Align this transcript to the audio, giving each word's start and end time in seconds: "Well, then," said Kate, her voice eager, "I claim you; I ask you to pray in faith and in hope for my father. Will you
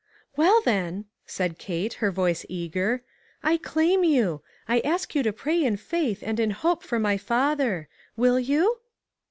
"Well, 0.35 0.61
then," 0.65 1.05
said 1.27 1.59
Kate, 1.59 1.93
her 2.01 2.09
voice 2.09 2.43
eager, 2.49 3.03
"I 3.43 3.57
claim 3.57 4.03
you; 4.03 4.41
I 4.67 4.79
ask 4.79 5.13
you 5.13 5.21
to 5.21 5.31
pray 5.31 5.63
in 5.63 5.77
faith 5.77 6.23
and 6.23 6.39
in 6.39 6.49
hope 6.49 6.81
for 6.81 6.97
my 6.97 7.17
father. 7.17 7.87
Will 8.17 8.39
you 8.39 8.79